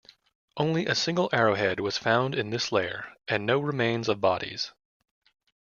[0.57, 4.71] Only a single arrowhead was found in this layer, and no remains of bodies.